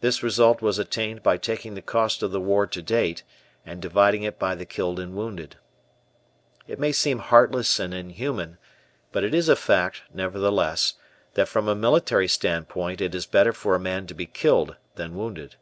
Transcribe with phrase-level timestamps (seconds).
[0.00, 3.24] This result was attained by taking the cost of the war to date
[3.66, 5.56] and dividing it by the killed and wounded.
[6.68, 8.58] It may sound heartless and inhuman,
[9.10, 10.94] but it is a fact, nevertheless,
[11.34, 14.76] that from a military stand point it is better for a man to be killed
[14.94, 15.56] than wounded.